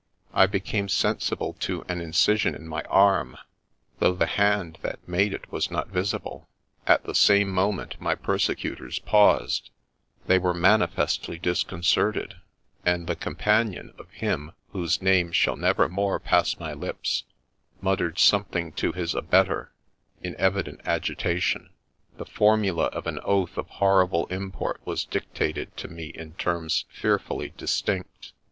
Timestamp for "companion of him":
13.15-14.53